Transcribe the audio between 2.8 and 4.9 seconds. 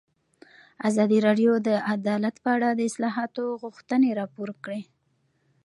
اصلاحاتو غوښتنې راپور کړې.